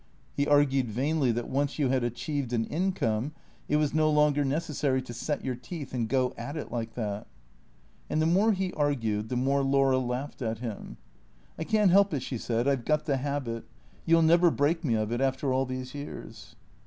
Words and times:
He 0.33 0.47
argued 0.47 0.89
vainly 0.89 1.31
that 1.31 1.47
once 1.47 1.77
you 1.77 1.89
had 1.89 2.03
achieved 2.03 2.53
an 2.53 2.65
income 2.65 3.33
it 3.69 3.75
was 3.77 3.93
no 3.93 4.09
longer 4.09 4.43
necessary 4.43 4.99
to 4.99 5.13
set 5.13 5.45
your 5.45 5.53
teeth 5.53 5.93
and 5.93 6.09
go 6.09 6.33
at 6.39 6.57
it 6.57 6.71
like 6.71 6.95
that. 6.95 7.27
And 8.09 8.19
the 8.19 8.25
more 8.25 8.51
he 8.51 8.73
argued 8.73 9.29
the 9.29 9.35
more 9.35 9.61
Laura 9.61 9.99
laughed 9.99 10.41
at 10.41 10.57
him." 10.57 10.97
I 11.59 11.65
can't 11.65 11.91
help 11.91 12.15
it," 12.15 12.23
she 12.23 12.39
said; 12.39 12.67
"I've 12.67 12.83
got 12.83 13.05
the 13.05 13.17
habit. 13.17 13.65
You'll 14.07 14.23
never 14.23 14.49
break 14.49 14.83
me 14.83 14.95
of 14.95 15.11
it, 15.11 15.21
after 15.21 15.53
all 15.53 15.67
these 15.67 15.93
years." 15.93 16.55